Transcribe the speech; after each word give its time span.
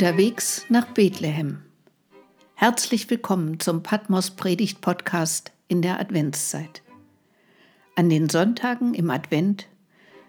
Unterwegs 0.00 0.64
nach 0.70 0.86
Bethlehem. 0.86 1.58
Herzlich 2.54 3.10
willkommen 3.10 3.60
zum 3.60 3.82
Patmos 3.82 4.30
Predigt 4.30 4.80
Podcast 4.80 5.52
in 5.68 5.82
der 5.82 6.00
Adventszeit. 6.00 6.80
An 7.96 8.08
den 8.08 8.30
Sonntagen 8.30 8.94
im 8.94 9.10
Advent 9.10 9.66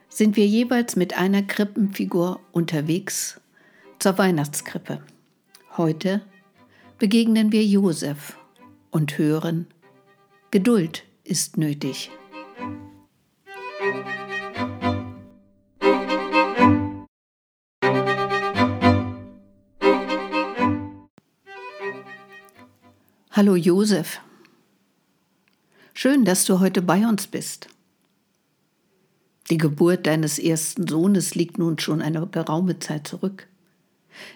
sind 0.09 0.35
wir 0.35 0.45
jeweils 0.45 0.97
mit 0.97 1.17
einer 1.17 1.41
Krippenfigur 1.41 2.41
unterwegs 2.51 3.39
zur 3.97 4.17
Weihnachtskrippe. 4.17 5.01
Heute 5.77 6.19
begegnen 6.99 7.53
wir 7.53 7.63
Josef 7.63 8.37
und 8.89 9.17
hören, 9.17 9.67
Geduld 10.51 11.05
ist 11.23 11.55
nötig. 11.55 12.11
Hallo 23.33 23.55
Josef. 23.55 24.19
Schön, 25.93 26.25
dass 26.25 26.43
du 26.43 26.59
heute 26.59 26.81
bei 26.81 27.07
uns 27.07 27.27
bist. 27.27 27.69
Die 29.49 29.57
Geburt 29.57 30.05
deines 30.05 30.37
ersten 30.37 30.85
Sohnes 30.85 31.33
liegt 31.33 31.57
nun 31.57 31.79
schon 31.79 32.01
eine 32.01 32.27
geraume 32.27 32.79
Zeit 32.79 33.07
zurück. 33.07 33.47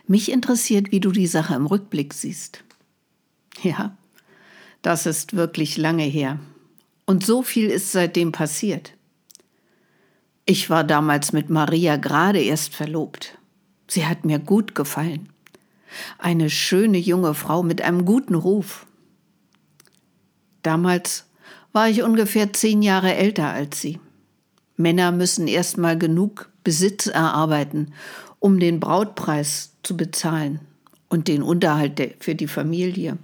Mich 0.07 0.31
interessiert, 0.31 0.93
wie 0.93 1.01
du 1.01 1.11
die 1.11 1.27
Sache 1.27 1.55
im 1.55 1.65
Rückblick 1.65 2.13
siehst. 2.13 2.63
Ja, 3.61 3.97
das 4.81 5.05
ist 5.05 5.35
wirklich 5.35 5.75
lange 5.75 6.05
her. 6.05 6.39
Und 7.05 7.25
so 7.25 7.43
viel 7.43 7.69
ist 7.69 7.91
seitdem 7.91 8.31
passiert. 8.31 8.93
Ich 10.45 10.69
war 10.69 10.85
damals 10.85 11.33
mit 11.33 11.49
Maria 11.49 11.97
gerade 11.97 12.39
erst 12.39 12.73
verlobt. 12.73 13.37
Sie 13.89 14.05
hat 14.05 14.23
mir 14.23 14.39
gut 14.39 14.73
gefallen. 14.73 15.27
Eine 16.17 16.49
schöne 16.49 16.97
junge 16.97 17.33
Frau 17.33 17.63
mit 17.63 17.81
einem 17.81 18.05
guten 18.05 18.35
Ruf. 18.35 18.85
Damals 20.63 21.25
war 21.73 21.89
ich 21.89 22.03
ungefähr 22.03 22.53
zehn 22.53 22.81
Jahre 22.81 23.13
älter 23.15 23.49
als 23.49 23.81
sie. 23.81 23.99
Männer 24.77 25.11
müssen 25.11 25.47
erst 25.47 25.77
mal 25.77 25.97
genug 25.97 26.49
Besitz 26.63 27.07
erarbeiten, 27.07 27.93
um 28.39 28.59
den 28.59 28.79
Brautpreis 28.79 29.73
zu 29.83 29.95
bezahlen 29.95 30.59
und 31.09 31.27
den 31.27 31.43
Unterhalt 31.43 32.15
für 32.19 32.35
die 32.35 32.47
Familie. 32.47 33.17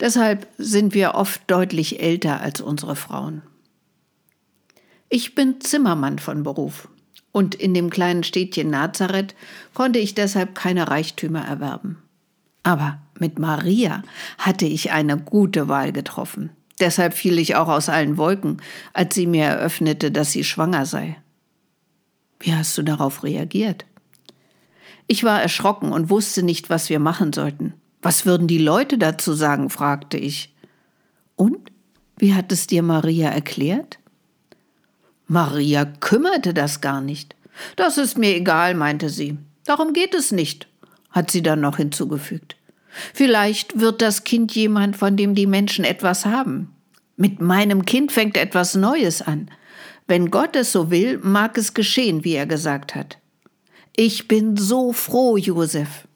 Deshalb 0.00 0.46
sind 0.58 0.94
wir 0.94 1.14
oft 1.14 1.42
deutlich 1.48 2.00
älter 2.00 2.40
als 2.40 2.60
unsere 2.60 2.94
Frauen. 2.94 3.42
Ich 5.08 5.34
bin 5.34 5.60
Zimmermann 5.60 6.18
von 6.18 6.42
Beruf 6.42 6.88
und 7.38 7.54
in 7.54 7.72
dem 7.72 7.88
kleinen 7.88 8.24
Städtchen 8.24 8.68
Nazareth 8.68 9.36
konnte 9.72 10.00
ich 10.00 10.16
deshalb 10.16 10.56
keine 10.56 10.88
Reichtümer 10.88 11.44
erwerben. 11.44 12.02
Aber 12.64 12.98
mit 13.20 13.38
Maria 13.38 14.02
hatte 14.38 14.66
ich 14.66 14.90
eine 14.90 15.16
gute 15.16 15.68
Wahl 15.68 15.92
getroffen. 15.92 16.50
Deshalb 16.80 17.14
fiel 17.14 17.38
ich 17.38 17.54
auch 17.54 17.68
aus 17.68 17.88
allen 17.88 18.16
Wolken, 18.16 18.60
als 18.92 19.14
sie 19.14 19.28
mir 19.28 19.44
eröffnete, 19.44 20.10
dass 20.10 20.32
sie 20.32 20.42
schwanger 20.42 20.84
sei. 20.84 21.16
Wie 22.40 22.52
hast 22.52 22.76
du 22.76 22.82
darauf 22.82 23.22
reagiert? 23.22 23.84
Ich 25.06 25.22
war 25.22 25.40
erschrocken 25.40 25.92
und 25.92 26.10
wusste 26.10 26.42
nicht, 26.42 26.70
was 26.70 26.90
wir 26.90 26.98
machen 26.98 27.32
sollten. 27.32 27.72
Was 28.02 28.26
würden 28.26 28.48
die 28.48 28.58
Leute 28.58 28.98
dazu 28.98 29.32
sagen? 29.32 29.70
fragte 29.70 30.16
ich. 30.16 30.52
Und? 31.36 31.70
Wie 32.16 32.34
hat 32.34 32.50
es 32.50 32.66
dir 32.66 32.82
Maria 32.82 33.28
erklärt? 33.28 34.00
Maria 35.30 35.84
kümmerte 35.84 36.54
das 36.54 36.80
gar 36.80 37.02
nicht. 37.02 37.36
Das 37.76 37.98
ist 37.98 38.18
mir 38.18 38.34
egal, 38.34 38.74
meinte 38.74 39.08
sie. 39.08 39.38
Darum 39.64 39.92
geht 39.92 40.14
es 40.14 40.32
nicht, 40.32 40.68
hat 41.10 41.30
sie 41.30 41.42
dann 41.42 41.60
noch 41.60 41.76
hinzugefügt. 41.76 42.56
Vielleicht 43.14 43.80
wird 43.80 44.02
das 44.02 44.24
Kind 44.24 44.54
jemand, 44.54 44.96
von 44.96 45.16
dem 45.16 45.34
die 45.34 45.46
Menschen 45.46 45.84
etwas 45.84 46.24
haben. 46.24 46.74
Mit 47.16 47.40
meinem 47.40 47.84
Kind 47.84 48.12
fängt 48.12 48.36
etwas 48.36 48.74
Neues 48.74 49.22
an. 49.22 49.50
Wenn 50.06 50.30
Gott 50.30 50.56
es 50.56 50.72
so 50.72 50.90
will, 50.90 51.18
mag 51.18 51.58
es 51.58 51.74
geschehen, 51.74 52.24
wie 52.24 52.34
er 52.34 52.46
gesagt 52.46 52.94
hat. 52.94 53.18
Ich 53.94 54.28
bin 54.28 54.56
so 54.56 54.92
froh, 54.92 55.36
Josef. 55.36 56.06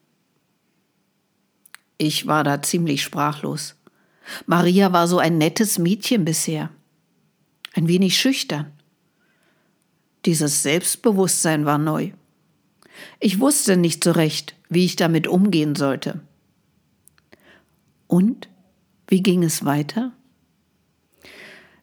Ich 1.99 2.27
war 2.27 2.43
da 2.45 2.63
ziemlich 2.63 3.03
sprachlos. 3.03 3.77
Maria 4.47 4.93
war 4.93 5.09
so 5.09 5.19
ein 5.19 5.39
nettes 5.39 5.79
Mädchen 5.79 6.25
bisher. 6.25 6.71
Ein 7.75 7.89
wenig 7.89 8.17
schüchtern. 8.17 8.73
Dieses 10.25 10.63
Selbstbewusstsein 10.63 11.65
war 11.65 11.79
neu. 11.79 12.13
Ich 13.19 13.41
wusste 13.41 13.77
nicht 13.77 14.05
so 14.05 14.13
recht, 14.13 14.55
wie 14.69 14.85
ich 14.85 14.97
damit 14.97 15.27
umgehen 15.27 15.75
sollte. 15.75 16.21
Und 18.07 18.49
wie 19.09 19.23
ging 19.23 19.43
es 19.43 19.65
weiter? 19.65 20.13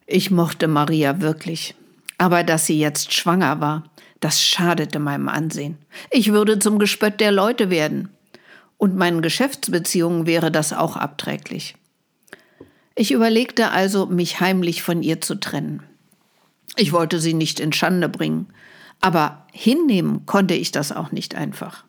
Ich 0.06 0.30
mochte 0.30 0.68
Maria 0.68 1.20
wirklich, 1.20 1.74
aber 2.18 2.42
dass 2.42 2.66
sie 2.66 2.78
jetzt 2.78 3.12
schwanger 3.12 3.60
war, 3.60 3.84
das 4.20 4.42
schadete 4.42 4.98
meinem 4.98 5.28
Ansehen. 5.28 5.78
Ich 6.10 6.32
würde 6.32 6.58
zum 6.58 6.78
Gespött 6.78 7.20
der 7.20 7.32
Leute 7.32 7.70
werden. 7.70 8.10
Und 8.76 8.96
meinen 8.96 9.22
Geschäftsbeziehungen 9.22 10.26
wäre 10.26 10.50
das 10.50 10.72
auch 10.72 10.96
abträglich. 10.96 11.74
Ich 12.94 13.12
überlegte 13.12 13.70
also, 13.70 14.06
mich 14.06 14.40
heimlich 14.40 14.82
von 14.82 15.02
ihr 15.02 15.20
zu 15.20 15.34
trennen. 15.34 15.82
Ich 16.80 16.92
wollte 16.92 17.20
sie 17.20 17.34
nicht 17.34 17.60
in 17.60 17.74
Schande 17.74 18.08
bringen, 18.08 18.46
aber 19.02 19.44
hinnehmen 19.52 20.24
konnte 20.24 20.54
ich 20.54 20.72
das 20.72 20.92
auch 20.92 21.12
nicht 21.12 21.34
einfach. 21.34 21.84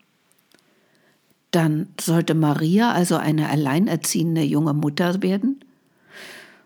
Dann 1.51 1.87
sollte 1.99 2.33
Maria 2.33 2.91
also 2.91 3.15
eine 3.15 3.47
alleinerziehende 3.47 4.41
junge 4.41 4.73
Mutter 4.73 5.23
werden? 5.23 5.63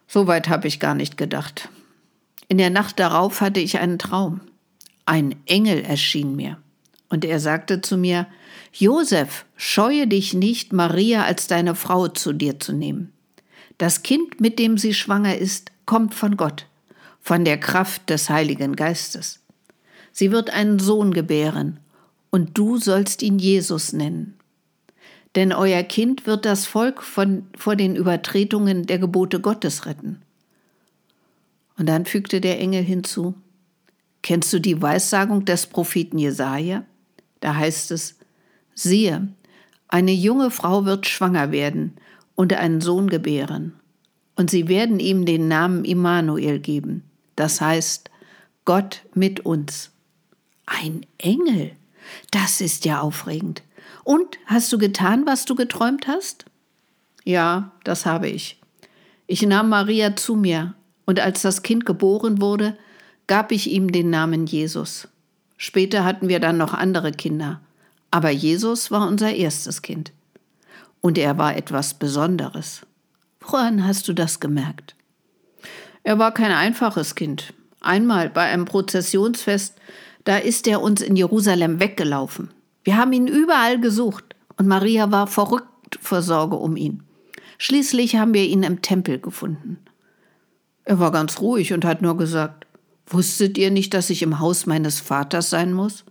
Soweit 0.07 0.49
habe 0.49 0.67
ich 0.67 0.79
gar 0.79 0.95
nicht 0.95 1.17
gedacht. 1.17 1.69
In 2.47 2.57
der 2.57 2.71
Nacht 2.71 2.99
darauf 2.99 3.41
hatte 3.41 3.59
ich 3.59 3.77
einen 3.77 3.99
Traum. 3.99 4.41
Ein 5.05 5.35
Engel 5.45 5.81
erschien 5.83 6.35
mir, 6.35 6.57
und 7.09 7.25
er 7.25 7.39
sagte 7.39 7.81
zu 7.81 7.95
mir 7.95 8.25
Josef, 8.73 9.45
scheue 9.55 10.07
dich 10.07 10.33
nicht, 10.33 10.73
Maria 10.73 11.25
als 11.25 11.45
deine 11.45 11.75
Frau 11.75 12.07
zu 12.07 12.33
dir 12.33 12.59
zu 12.59 12.73
nehmen. 12.73 13.13
Das 13.77 14.01
Kind, 14.01 14.41
mit 14.41 14.57
dem 14.57 14.79
sie 14.79 14.95
schwanger 14.95 15.37
ist, 15.37 15.69
kommt 15.85 16.15
von 16.15 16.37
Gott, 16.37 16.65
von 17.25 17.43
der 17.43 17.59
Kraft 17.59 18.09
des 18.09 18.29
Heiligen 18.29 18.77
Geistes. 18.77 19.41
Sie 20.13 20.31
wird 20.31 20.49
einen 20.49 20.79
Sohn 20.79 21.13
gebären, 21.13 21.81
und 22.29 22.57
du 22.57 22.77
sollst 22.77 23.21
ihn 23.21 23.39
Jesus 23.39 23.93
nennen 23.93 24.35
denn 25.35 25.51
euer 25.51 25.83
Kind 25.83 26.25
wird 26.25 26.45
das 26.45 26.65
Volk 26.65 27.03
von, 27.03 27.45
vor 27.57 27.75
den 27.75 27.95
Übertretungen 27.95 28.85
der 28.85 28.99
Gebote 28.99 29.41
Gottes 29.41 29.85
retten. 29.85 30.21
Und 31.77 31.87
dann 31.87 32.05
fügte 32.05 32.39
der 32.41 32.59
Engel 32.59 32.83
hinzu, 32.83 33.35
Kennst 34.21 34.51
du 34.53 34.59
die 34.59 34.81
Weissagung 34.81 35.45
des 35.45 35.67
Propheten 35.67 36.17
Jesaja? 36.17 36.83
Da 37.41 37.55
heißt 37.55 37.91
es, 37.91 38.15
siehe, 38.73 39.27
eine 39.87 40.13
junge 40.13 40.49
Frau 40.49 40.85
wird 40.85 41.05
schwanger 41.05 41.51
werden 41.51 41.93
und 42.33 42.51
einen 42.53 42.81
Sohn 42.81 43.07
gebären. 43.07 43.73
Und 44.35 44.49
sie 44.49 44.67
werden 44.67 44.99
ihm 44.99 45.25
den 45.25 45.47
Namen 45.47 45.85
Immanuel 45.85 46.59
geben. 46.59 47.03
Das 47.35 47.61
heißt, 47.61 48.09
Gott 48.65 49.03
mit 49.13 49.41
uns. 49.45 49.91
Ein 50.65 51.05
Engel. 51.17 51.71
Das 52.31 52.61
ist 52.61 52.85
ja 52.85 53.01
aufregend. 53.01 53.61
Und 54.03 54.37
hast 54.45 54.71
du 54.71 54.77
getan, 54.77 55.25
was 55.25 55.45
du 55.45 55.55
geträumt 55.55 56.07
hast? 56.07 56.45
Ja, 57.23 57.71
das 57.83 58.05
habe 58.05 58.27
ich. 58.27 58.59
Ich 59.27 59.41
nahm 59.41 59.69
Maria 59.69 60.15
zu 60.15 60.35
mir, 60.35 60.75
und 61.05 61.19
als 61.19 61.41
das 61.41 61.63
Kind 61.63 61.85
geboren 61.85 62.41
wurde, 62.41 62.77
gab 63.27 63.51
ich 63.51 63.69
ihm 63.69 63.91
den 63.91 64.09
Namen 64.09 64.45
Jesus. 64.45 65.07
Später 65.57 66.03
hatten 66.03 66.27
wir 66.27 66.39
dann 66.39 66.57
noch 66.57 66.73
andere 66.73 67.11
Kinder, 67.11 67.61
aber 68.11 68.29
Jesus 68.29 68.91
war 68.91 69.07
unser 69.07 69.33
erstes 69.33 69.81
Kind. 69.81 70.11
Und 71.01 71.17
er 71.17 71.37
war 71.37 71.55
etwas 71.55 71.93
Besonderes. 71.93 72.81
Woran 73.39 73.85
hast 73.85 74.07
du 74.07 74.13
das 74.13 74.39
gemerkt? 74.39 74.95
Er 76.05 76.19
war 76.19 76.31
kein 76.31 76.51
einfaches 76.51 77.15
Kind. 77.15 77.55
Einmal 77.81 78.29
bei 78.29 78.43
einem 78.43 78.65
Prozessionsfest, 78.65 79.73
da 80.23 80.37
ist 80.37 80.67
er 80.67 80.81
uns 80.81 81.01
in 81.01 81.15
Jerusalem 81.15 81.79
weggelaufen. 81.79 82.51
Wir 82.83 82.95
haben 82.95 83.11
ihn 83.11 83.27
überall 83.27 83.81
gesucht 83.81 84.35
und 84.55 84.67
Maria 84.67 85.11
war 85.11 85.25
verrückt 85.25 85.97
vor 85.99 86.21
Sorge 86.21 86.57
um 86.57 86.77
ihn. 86.77 87.01
Schließlich 87.57 88.17
haben 88.17 88.35
wir 88.35 88.43
ihn 88.43 88.61
im 88.61 88.83
Tempel 88.83 89.17
gefunden. 89.17 89.79
Er 90.83 90.99
war 90.99 91.11
ganz 91.11 91.41
ruhig 91.41 91.73
und 91.73 91.83
hat 91.83 92.03
nur 92.03 92.15
gesagt, 92.17 92.67
Wusstet 93.07 93.57
ihr 93.57 93.71
nicht, 93.71 93.93
dass 93.93 94.09
ich 94.09 94.21
im 94.21 94.39
Haus 94.39 94.65
meines 94.65 94.99
Vaters 94.99 95.49
sein 95.49 95.73
muss? 95.73 96.05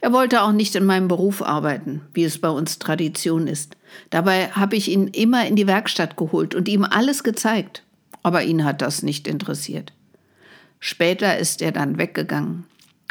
Er 0.00 0.12
wollte 0.12 0.42
auch 0.42 0.52
nicht 0.52 0.74
in 0.74 0.84
meinem 0.84 1.08
Beruf 1.08 1.42
arbeiten, 1.42 2.02
wie 2.12 2.24
es 2.24 2.40
bei 2.40 2.48
uns 2.48 2.78
Tradition 2.78 3.46
ist. 3.46 3.76
Dabei 4.10 4.48
habe 4.48 4.76
ich 4.76 4.90
ihn 4.90 5.08
immer 5.08 5.46
in 5.46 5.54
die 5.54 5.66
Werkstatt 5.66 6.16
geholt 6.16 6.54
und 6.54 6.68
ihm 6.68 6.84
alles 6.84 7.22
gezeigt. 7.22 7.83
Aber 8.24 8.42
ihn 8.42 8.64
hat 8.64 8.82
das 8.82 9.04
nicht 9.04 9.28
interessiert. 9.28 9.92
Später 10.80 11.38
ist 11.38 11.62
er 11.62 11.70
dann 11.70 11.98
weggegangen, 11.98 12.64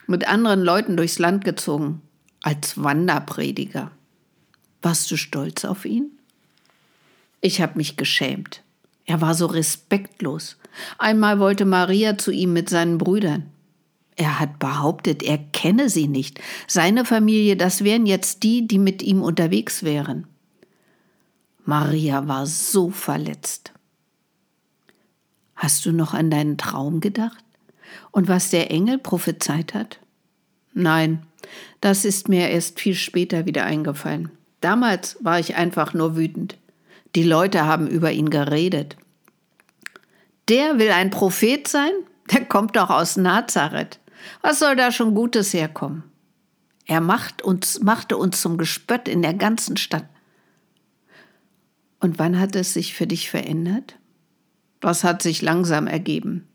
mit 0.07 0.27
anderen 0.27 0.61
Leuten 0.61 0.97
durchs 0.97 1.19
Land 1.19 1.45
gezogen 1.45 2.01
als 2.41 2.83
Wanderprediger. 2.83 3.91
Warst 4.81 5.09
du 5.09 5.15
stolz 5.15 5.63
auf 5.63 5.85
ihn? 5.85 6.11
Ich 7.39 7.61
habe 7.61 7.77
mich 7.77 7.95
geschämt. 7.95 8.63
Er 9.05 9.21
war 9.21 9.35
so 9.35 9.45
respektlos. 9.45 10.57
Einmal 10.97 11.39
wollte 11.39 11.65
Maria 11.65 12.17
zu 12.17 12.31
ihm 12.31 12.51
mit 12.51 12.69
seinen 12.69 12.97
Brüdern. 12.97 13.49
Er 14.15 14.39
hat 14.39 14.59
behauptet, 14.59 15.23
er 15.23 15.37
kenne 15.37 15.89
sie 15.89 16.07
nicht. 16.07 16.39
Seine 16.67 17.05
Familie, 17.05 17.55
das 17.55 17.83
wären 17.83 18.05
jetzt 18.05 18.43
die, 18.43 18.67
die 18.67 18.79
mit 18.79 19.01
ihm 19.03 19.21
unterwegs 19.21 19.83
wären. 19.83 20.27
Maria 21.65 22.27
war 22.27 22.45
so 22.45 22.89
verletzt. 22.89 23.73
Hast 25.63 25.85
du 25.85 25.93
noch 25.93 26.13
an 26.13 26.29
deinen 26.29 26.57
Traum 26.57 26.99
gedacht? 26.99 27.41
Und 28.11 28.27
was 28.27 28.49
der 28.49 28.69
Engel 28.69 28.97
prophezeit 28.97 29.73
hat? 29.73 29.97
Nein, 30.73 31.25
das 31.79 32.03
ist 32.03 32.27
mir 32.27 32.49
erst 32.49 32.81
viel 32.81 32.95
später 32.95 33.45
wieder 33.45 33.63
eingefallen. 33.63 34.29
Damals 34.59 35.15
war 35.21 35.39
ich 35.39 35.55
einfach 35.55 35.93
nur 35.93 36.17
wütend. 36.17 36.57
Die 37.15 37.23
Leute 37.23 37.65
haben 37.65 37.87
über 37.87 38.11
ihn 38.11 38.29
geredet. 38.29 38.97
Der 40.49 40.79
will 40.79 40.91
ein 40.91 41.11
Prophet 41.11 41.65
sein? 41.65 41.93
Der 42.29 42.43
kommt 42.43 42.75
doch 42.75 42.89
aus 42.89 43.15
Nazareth. 43.15 43.99
Was 44.41 44.59
soll 44.59 44.75
da 44.75 44.91
schon 44.91 45.15
Gutes 45.15 45.53
herkommen? 45.53 46.03
Er 46.87 46.99
macht 46.99 47.41
uns, 47.41 47.79
machte 47.79 48.17
uns 48.17 48.41
zum 48.41 48.57
Gespött 48.57 49.07
in 49.07 49.21
der 49.21 49.33
ganzen 49.33 49.77
Stadt. 49.77 50.09
Und 52.01 52.19
wann 52.19 52.37
hat 52.37 52.53
es 52.53 52.73
sich 52.73 52.93
für 52.93 53.07
dich 53.07 53.29
verändert? 53.29 53.95
Das 54.83 55.05
hat 55.05 55.21
sich 55.21 55.41
langsam 55.41 55.87
ergeben. 55.87 56.45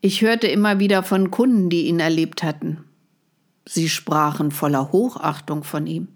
Ich 0.00 0.22
hörte 0.22 0.48
immer 0.48 0.80
wieder 0.80 1.04
von 1.04 1.30
Kunden, 1.30 1.70
die 1.70 1.86
ihn 1.86 2.00
erlebt 2.00 2.42
hatten. 2.42 2.82
Sie 3.64 3.88
sprachen 3.88 4.50
voller 4.50 4.90
Hochachtung 4.90 5.62
von 5.62 5.86
ihm, 5.86 6.08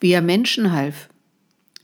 wie 0.00 0.10
er 0.10 0.22
Menschen 0.22 0.72
half, 0.72 1.10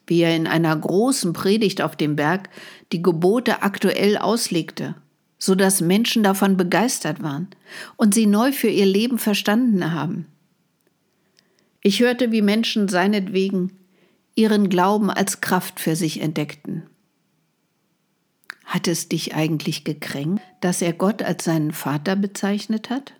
wie 0.06 0.20
er 0.22 0.34
in 0.34 0.46
einer 0.46 0.74
großen 0.74 1.34
Predigt 1.34 1.82
auf 1.82 1.94
dem 1.94 2.16
Berg 2.16 2.48
die 2.90 3.02
Gebote 3.02 3.60
aktuell 3.60 4.16
auslegte, 4.16 4.94
so 5.36 5.54
dass 5.54 5.82
Menschen 5.82 6.22
davon 6.22 6.56
begeistert 6.56 7.22
waren 7.22 7.48
und 7.96 8.14
sie 8.14 8.24
neu 8.24 8.50
für 8.52 8.70
ihr 8.70 8.86
Leben 8.86 9.18
verstanden 9.18 9.92
haben. 9.92 10.26
Ich 11.82 12.00
hörte, 12.00 12.32
wie 12.32 12.40
Menschen 12.40 12.88
seinetwegen 12.88 13.72
ihren 14.36 14.70
Glauben 14.70 15.10
als 15.10 15.42
Kraft 15.42 15.80
für 15.80 15.96
sich 15.96 16.22
entdeckten. 16.22 16.84
Hat 18.68 18.86
es 18.86 19.08
dich 19.08 19.34
eigentlich 19.34 19.84
gekränkt, 19.84 20.42
dass 20.60 20.82
er 20.82 20.92
Gott 20.92 21.22
als 21.22 21.44
seinen 21.44 21.72
Vater 21.72 22.16
bezeichnet 22.16 22.90
hat? 22.90 23.14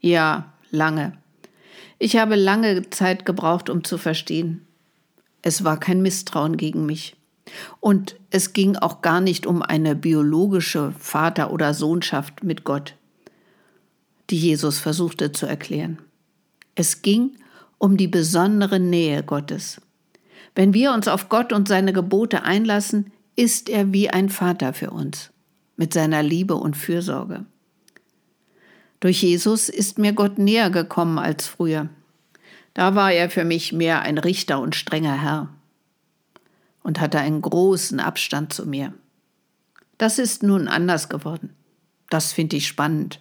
Ja, 0.00 0.54
lange. 0.70 1.12
Ich 1.98 2.16
habe 2.16 2.36
lange 2.36 2.88
Zeit 2.88 3.26
gebraucht, 3.26 3.68
um 3.68 3.84
zu 3.84 3.98
verstehen. 3.98 4.66
Es 5.42 5.62
war 5.62 5.78
kein 5.78 6.00
Misstrauen 6.00 6.56
gegen 6.56 6.86
mich. 6.86 7.16
Und 7.80 8.16
es 8.30 8.54
ging 8.54 8.76
auch 8.76 9.02
gar 9.02 9.20
nicht 9.20 9.46
um 9.46 9.60
eine 9.60 9.94
biologische 9.94 10.94
Vater- 10.98 11.52
oder 11.52 11.74
Sohnschaft 11.74 12.42
mit 12.42 12.64
Gott, 12.64 12.94
die 14.30 14.38
Jesus 14.38 14.78
versuchte 14.78 15.32
zu 15.32 15.44
erklären. 15.44 15.98
Es 16.74 17.02
ging 17.02 17.32
um 17.76 17.98
die 17.98 18.08
besondere 18.08 18.80
Nähe 18.80 19.22
Gottes. 19.22 19.82
Wenn 20.54 20.72
wir 20.72 20.92
uns 20.92 21.08
auf 21.08 21.28
Gott 21.28 21.52
und 21.52 21.68
seine 21.68 21.92
Gebote 21.92 22.42
einlassen, 22.42 23.12
ist 23.38 23.68
er 23.68 23.92
wie 23.92 24.10
ein 24.10 24.30
Vater 24.30 24.72
für 24.72 24.90
uns, 24.90 25.30
mit 25.76 25.94
seiner 25.94 26.24
Liebe 26.24 26.56
und 26.56 26.76
Fürsorge. 26.76 27.46
Durch 28.98 29.22
Jesus 29.22 29.68
ist 29.68 29.96
mir 29.96 30.12
Gott 30.12 30.38
näher 30.38 30.70
gekommen 30.70 31.20
als 31.20 31.46
früher. 31.46 31.88
Da 32.74 32.96
war 32.96 33.12
er 33.12 33.30
für 33.30 33.44
mich 33.44 33.72
mehr 33.72 34.02
ein 34.02 34.18
Richter 34.18 34.60
und 34.60 34.74
strenger 34.74 35.22
Herr 35.22 35.50
und 36.82 36.98
hatte 36.98 37.20
einen 37.20 37.40
großen 37.40 38.00
Abstand 38.00 38.52
zu 38.52 38.66
mir. 38.66 38.92
Das 39.98 40.18
ist 40.18 40.42
nun 40.42 40.66
anders 40.66 41.08
geworden. 41.08 41.54
Das 42.10 42.32
finde 42.32 42.56
ich 42.56 42.66
spannend. 42.66 43.20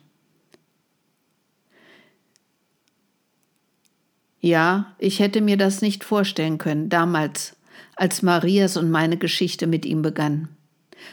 Ja, 4.40 4.96
ich 4.98 5.20
hätte 5.20 5.42
mir 5.42 5.58
das 5.58 5.82
nicht 5.82 6.04
vorstellen 6.04 6.58
können, 6.58 6.90
damals, 6.90 7.57
als 7.96 8.22
Marias 8.22 8.78
und 8.78 8.92
meine 8.92 9.18
Geschichte 9.18 9.68
mit 9.68 9.86
ihm 9.86 10.02
begann. 10.02 10.50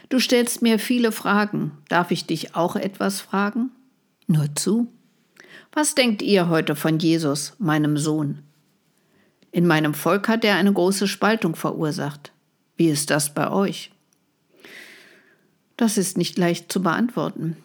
Du 0.09 0.19
stellst 0.19 0.63
mir 0.63 0.79
viele 0.79 1.13
Fragen. 1.13 1.73
Darf 1.89 2.11
ich 2.11 2.27
dich 2.27 2.55
auch 2.55 2.77
etwas 2.77 3.21
fragen? 3.21 3.71
Nur 4.27 4.55
zu. 4.55 4.89
Was 5.73 5.95
denkt 5.95 6.23
ihr 6.23 6.49
heute 6.49 6.77
von 6.77 6.99
Jesus, 6.99 7.55
meinem 7.59 7.97
Sohn? 7.97 8.41
In 9.51 9.67
meinem 9.67 9.95
Volk 9.95 10.29
hat 10.29 10.45
er 10.45 10.57
eine 10.57 10.73
große 10.73 11.07
Spaltung 11.07 11.57
verursacht. 11.57 12.33
Wie 12.77 12.89
ist 12.89 13.11
das 13.11 13.35
bei 13.35 13.51
euch? 13.51 13.93
Das 15.77 15.99
ist 15.99 16.17
nicht 16.17 16.39
leicht 16.39 16.73
zu 16.73 16.83
beantworten. 16.83 17.57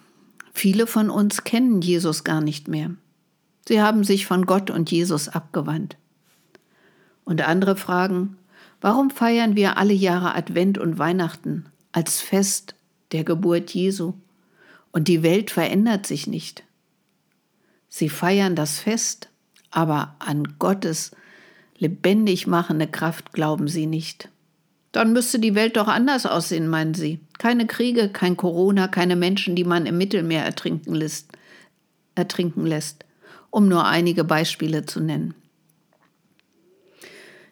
Viele 0.53 0.87
von 0.87 1.09
uns 1.09 1.43
kennen 1.43 1.81
Jesus 1.81 2.23
gar 2.23 2.41
nicht 2.41 2.67
mehr. 2.67 2.91
Sie 3.67 3.81
haben 3.81 4.03
sich 4.03 4.25
von 4.25 4.45
Gott 4.45 4.71
und 4.71 4.89
Jesus 4.91 5.29
abgewandt. 5.29 5.97
Und 7.23 7.47
andere 7.47 7.75
fragen, 7.75 8.37
warum 8.81 9.09
feiern 9.09 9.55
wir 9.55 9.77
alle 9.77 9.93
Jahre 9.93 10.35
Advent 10.35 10.77
und 10.77 10.97
Weihnachten 10.97 11.65
als 11.91 12.21
Fest 12.21 12.75
der 13.11 13.23
Geburt 13.23 13.71
Jesu 13.71 14.13
und 14.91 15.07
die 15.07 15.23
Welt 15.23 15.51
verändert 15.51 16.05
sich 16.05 16.27
nicht? 16.27 16.63
Sie 17.89 18.09
feiern 18.09 18.55
das 18.55 18.79
Fest, 18.79 19.29
aber 19.71 20.15
an 20.19 20.55
Gottes 20.59 21.11
lebendig 21.77 22.45
machende 22.45 22.87
Kraft 22.87 23.33
glauben 23.33 23.67
sie 23.67 23.87
nicht. 23.87 24.29
Dann 24.91 25.13
müsste 25.13 25.39
die 25.39 25.55
Welt 25.55 25.77
doch 25.77 25.87
anders 25.87 26.25
aussehen, 26.25 26.67
meinen 26.67 26.93
Sie. 26.93 27.19
Keine 27.37 27.67
Kriege, 27.67 28.09
kein 28.09 28.37
Corona, 28.37 28.87
keine 28.87 29.15
Menschen, 29.15 29.55
die 29.55 29.63
man 29.63 29.85
im 29.85 29.97
Mittelmeer 29.97 30.43
ertrinken 30.43 30.95
lässt, 30.95 31.31
ertrinken 32.15 32.65
lässt, 32.65 33.05
um 33.51 33.67
nur 33.67 33.85
einige 33.85 34.23
Beispiele 34.23 34.85
zu 34.85 34.99
nennen. 34.99 35.35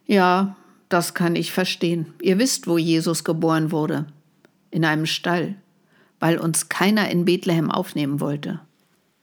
Ja, 0.07 0.56
das 0.89 1.13
kann 1.13 1.36
ich 1.36 1.51
verstehen. 1.51 2.13
Ihr 2.22 2.39
wisst, 2.39 2.68
wo 2.68 2.78
Jesus 2.78 3.24
geboren 3.24 3.72
wurde. 3.72 4.08
In 4.72 4.86
einem 4.86 5.06
Stall, 5.06 5.56
weil 6.20 6.38
uns 6.38 6.70
keiner 6.70 7.10
in 7.10 7.25
Bethlehem 7.25 7.72
aufnehmen 7.72 8.20
wollte. 8.20 8.60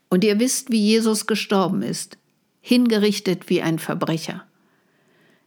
Und 0.09 0.23
ihr 0.23 0.39
wisst, 0.39 0.71
wie 0.71 0.81
Jesus 0.81 1.27
gestorben 1.27 1.81
ist, 1.81 2.17
hingerichtet 2.61 3.49
wie 3.49 3.61
ein 3.61 3.79
Verbrecher. 3.79 4.43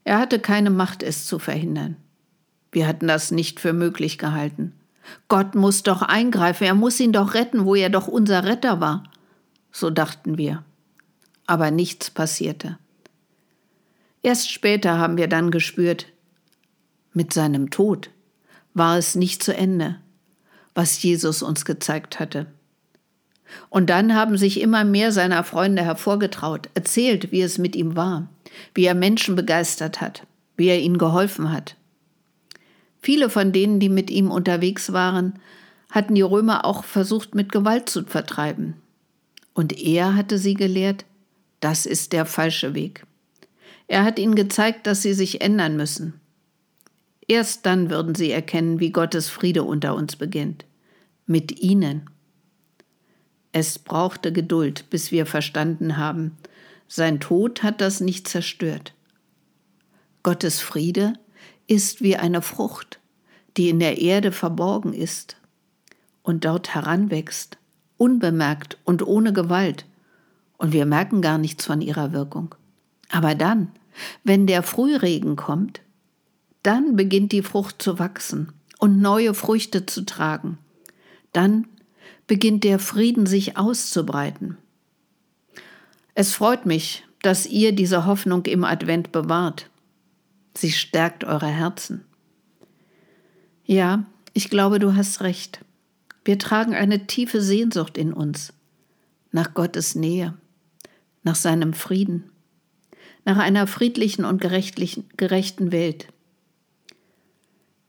Er 0.05 0.19
hatte 0.19 0.39
keine 0.39 0.71
Macht, 0.71 1.03
es 1.03 1.27
zu 1.27 1.39
verhindern. 1.39 1.97
Wir 2.73 2.87
hatten 2.87 3.09
das 3.09 3.31
nicht 3.31 3.61
für 3.61 3.73
möglich 3.73 4.19
gehalten. 4.19 4.73
Gott 5.29 5.55
muss 5.55 5.83
doch 5.83 6.03
eingreifen, 6.03 6.65
er 6.65 6.75
muss 6.75 7.01
ihn 7.01 7.13
doch 7.13 7.35
retten, 7.35 7.65
wo 7.65 7.75
er 7.75 7.91
doch 7.91 8.09
unser 8.09 8.45
Retter 8.45 8.81
war. 8.81 9.05
So 9.73 9.91
dachten 9.91 10.39
wir. 10.39 10.65
Aber 11.47 11.71
nichts 11.71 12.11
passierte. 12.11 12.79
Erst 14.29 14.53
später 14.53 14.99
haben 14.99 15.17
wir 15.17 15.27
dann 15.27 15.51
gespürt, 15.51 16.05
mit 17.15 17.33
seinem 17.33 17.71
Tod 17.71 18.11
war 18.75 18.99
es 18.99 19.15
nicht 19.15 19.43
zu 19.43 19.57
Ende, 19.57 19.97
was 20.75 21.03
Jesus 21.03 21.43
uns 21.43 21.65
gezeigt 21.65 22.21
hatte. 22.21 22.45
Und 23.71 23.89
dann 23.89 24.15
haben 24.15 24.37
sich 24.37 24.61
immer 24.61 24.85
mehr 24.85 25.13
seiner 25.13 25.45
Freunde 25.45 25.83
hervorgetraut, 25.83 26.69
erzählt, 26.75 27.33
wie 27.33 27.41
es 27.41 27.57
mit 27.57 27.75
ihm 27.75 27.97
war, 27.97 28.29
wie 28.75 28.85
er 28.85 28.95
Menschen 28.95 29.35
begeistert 29.35 30.03
hat, 30.03 30.27
wie 30.59 30.67
er 30.67 30.79
ihnen 30.79 30.99
geholfen 30.99 31.51
hat. 31.51 31.77
Viele 33.01 33.31
von 33.31 33.51
denen, 33.51 33.81
die 33.81 33.89
mit 33.89 34.11
ihm 34.11 34.31
unterwegs 34.31 34.93
waren, 34.93 35.39
hatten 35.91 36.15
die 36.15 36.21
Römer 36.21 36.67
auch 36.67 36.85
versucht 36.85 37.35
mit 37.35 37.51
Gewalt 37.51 37.89
zu 37.89 38.05
vertreiben. 38.05 38.75
Und 39.55 39.73
er 39.81 40.15
hatte 40.15 40.37
sie 40.37 40.53
gelehrt, 40.53 41.07
das 41.61 41.87
ist 41.87 42.13
der 42.13 42.27
falsche 42.27 42.75
Weg. 42.75 43.07
Er 43.89 44.05
hat 44.05 44.19
ihnen 44.19 44.35
gezeigt, 44.35 44.87
dass 44.87 45.03
sie 45.03 45.15
sich 45.15 45.41
ändern 45.41 45.77
müssen. 45.77 46.21
Erst 47.27 47.67
dann 47.67 47.91
würden 47.91 48.15
sie 48.15 48.31
erkennen, 48.31 48.81
wie 48.81 48.91
Gottes 48.91 49.29
Friede 49.29 49.65
unter 49.65 49.95
uns 49.95 50.17
beginnt. 50.17 50.65
Mit 51.27 51.61
ihnen. 51.61 52.09
Es 53.53 53.79
brauchte 53.79 54.33
Geduld, 54.33 54.89
bis 54.91 55.11
wir 55.11 55.27
verstanden 55.27 55.97
haben, 55.97 56.37
sein 56.87 57.21
Tod 57.21 57.63
hat 57.63 57.81
das 57.81 58.01
nicht 58.01 58.29
zerstört. 58.29 58.95
Gottes 60.23 60.61
Friede 60.61 61.15
ist 61.67 62.03
wie 62.03 62.17
eine 62.17 62.43
Frucht, 62.43 62.99
die 63.57 63.69
in 63.69 63.79
der 63.79 64.01
Erde 64.01 64.33
verborgen 64.33 64.93
ist 64.93 65.37
und 66.23 66.45
dort 66.45 66.75
heranwächst, 66.75 67.59
unbemerkt 67.97 68.79
und 68.85 69.07
ohne 69.07 69.33
Gewalt, 69.33 69.87
und 70.57 70.73
wir 70.73 70.87
merken 70.87 71.23
gar 71.23 71.39
nichts 71.39 71.67
von 71.67 71.81
ihrer 71.81 72.13
Wirkung. 72.13 72.55
Aber 73.11 73.35
dann, 73.35 73.71
wenn 74.25 74.47
der 74.47 74.63
Frühregen 74.63 75.37
kommt, 75.37 75.81
dann 76.63 76.97
beginnt 76.97 77.33
die 77.33 77.43
Frucht 77.43 77.81
zu 77.81 77.99
wachsen 77.99 78.53
und 78.79 79.01
neue 79.01 79.35
Früchte 79.35 79.87
zu 79.87 80.05
tragen. 80.05 80.59
Dann 81.33 81.67
beginnt 82.27 82.65
der 82.65 82.79
Frieden 82.79 83.27
sich 83.27 83.57
auszubreiten. 83.57 84.57
Es 86.15 86.35
freut 86.35 86.67
mich, 86.67 87.05
dass 87.23 87.47
ihr 87.47 87.73
diese 87.73 88.07
Hoffnung 88.07 88.45
im 88.47 88.65
Advent 88.65 89.13
bewahrt. 89.13 89.71
Sie 90.57 90.73
stärkt 90.73 91.25
eure 91.25 91.47
Herzen. 91.47 92.05
Ja, 93.65 94.05
ich 94.33 94.51
glaube, 94.51 94.79
du 94.79 94.95
hast 94.95 95.21
recht. 95.21 95.65
Wir 96.25 96.39
tragen 96.39 96.75
eine 96.75 97.07
tiefe 97.07 97.41
Sehnsucht 97.41 97.97
in 97.97 98.13
uns 98.13 98.53
nach 99.31 99.55
Gottes 99.55 99.95
Nähe, 99.95 100.35
nach 101.23 101.35
seinem 101.35 101.73
Frieden, 101.73 102.31
nach 103.25 103.39
einer 103.39 103.67
friedlichen 103.67 104.25
und 104.25 104.41
gerechten 104.41 105.73
Welt. 105.73 106.09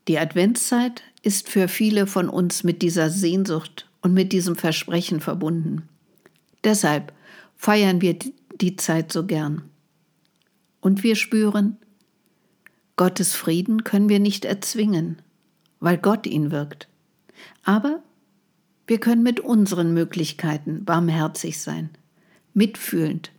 Die 0.07 0.17
Adventszeit 0.17 1.03
ist 1.21 1.49
für 1.49 1.67
viele 1.67 2.07
von 2.07 2.29
uns 2.29 2.63
mit 2.63 2.81
dieser 2.81 3.09
Sehnsucht 3.09 3.87
und 4.01 4.13
mit 4.13 4.31
diesem 4.31 4.55
Versprechen 4.55 5.19
verbunden. 5.19 5.87
Deshalb 6.63 7.13
feiern 7.55 8.01
wir 8.01 8.17
die 8.59 8.75
Zeit 8.75 9.11
so 9.11 9.25
gern. 9.25 9.63
Und 10.81 11.03
wir 11.03 11.15
spüren, 11.15 11.77
Gottes 12.95 13.33
Frieden 13.35 13.83
können 13.83 14.09
wir 14.09 14.19
nicht 14.19 14.45
erzwingen, 14.45 15.21
weil 15.79 15.97
Gott 15.97 16.25
ihn 16.27 16.51
wirkt. 16.51 16.87
Aber 17.63 18.03
wir 18.87 18.99
können 18.99 19.23
mit 19.23 19.39
unseren 19.39 19.93
Möglichkeiten 19.93 20.83
barmherzig 20.83 21.61
sein, 21.61 21.91
mitfühlend 22.53 23.31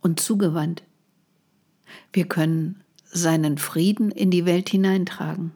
und 0.00 0.20
zugewandt. 0.20 0.82
Wir 2.12 2.26
können 2.26 2.82
seinen 3.10 3.58
Frieden 3.58 4.10
in 4.10 4.30
die 4.30 4.46
Welt 4.46 4.68
hineintragen. 4.68 5.52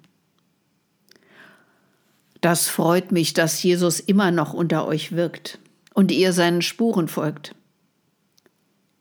Das 2.40 2.68
freut 2.68 3.12
mich, 3.12 3.32
dass 3.32 3.62
Jesus 3.62 3.98
immer 3.98 4.30
noch 4.30 4.52
unter 4.52 4.86
euch 4.86 5.12
wirkt 5.12 5.58
und 5.94 6.12
ihr 6.12 6.32
seinen 6.32 6.62
Spuren 6.62 7.08
folgt. 7.08 7.54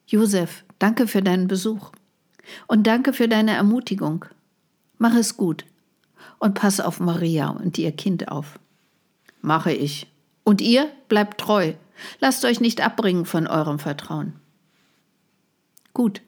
Josef, 0.08 0.64
danke 0.80 1.08
für 1.08 1.22
deinen 1.22 1.48
Besuch 1.48 1.92
und 2.68 2.88
danke 2.88 3.14
für 3.14 3.28
deine 3.28 3.52
Ermutigung. 3.52 4.26
Mach 4.98 5.16
es 5.16 5.36
gut 5.36 5.66
und 6.40 6.54
pass 6.54 6.80
auf 6.80 7.00
Maria 7.00 7.50
und 7.50 7.78
ihr 7.78 7.92
Kind 7.92 8.30
auf. 8.30 8.60
Mache 9.42 9.74
ich. 9.74 10.08
Und 10.44 10.62
ihr 10.62 10.90
bleibt 11.08 11.40
treu. 11.40 11.74
Lasst 12.20 12.46
euch 12.46 12.60
nicht 12.60 12.82
abbringen 12.82 13.26
von 13.26 13.48
eurem 13.48 13.80
Vertrauen. 13.80 14.34
Gut. 15.94 16.22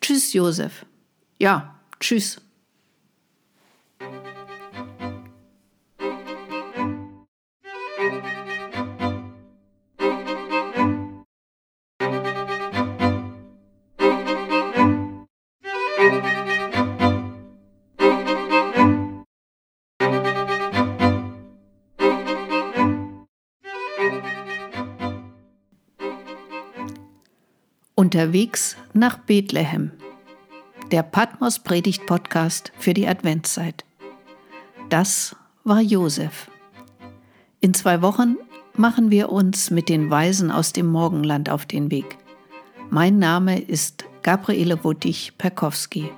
Tschüss, 0.00 0.32
Josef. 0.32 0.84
Ja, 1.38 1.78
tschüss. 2.00 2.40
Unterwegs 27.98 28.76
nach 28.92 29.18
Bethlehem. 29.18 29.90
Der 30.92 31.02
Patmos 31.02 31.58
Predigt 31.58 32.06
Podcast 32.06 32.70
für 32.78 32.94
die 32.94 33.08
Adventszeit. 33.08 33.84
Das 34.88 35.34
war 35.64 35.80
Josef. 35.80 36.48
In 37.58 37.74
zwei 37.74 38.00
Wochen 38.00 38.36
machen 38.76 39.10
wir 39.10 39.32
uns 39.32 39.72
mit 39.72 39.88
den 39.88 40.10
Weisen 40.10 40.52
aus 40.52 40.72
dem 40.72 40.86
Morgenland 40.86 41.50
auf 41.50 41.66
den 41.66 41.90
Weg. 41.90 42.18
Mein 42.88 43.18
Name 43.18 43.58
ist 43.58 44.04
Gabriele 44.22 44.84
Wuttig-Perkowski. 44.84 46.08